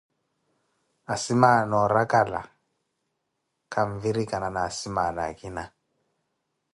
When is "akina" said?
5.31-5.63